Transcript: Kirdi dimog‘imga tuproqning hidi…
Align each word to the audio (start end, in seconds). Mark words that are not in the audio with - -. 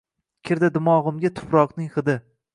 Kirdi 0.49 0.69
dimog‘imga 0.77 1.33
tuproqning 1.41 1.95
hidi… 2.01 2.19